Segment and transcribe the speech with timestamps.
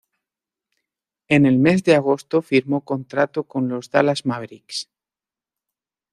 [1.27, 4.89] En el mes de agosto firmó contrato con los Dallas Mavericks.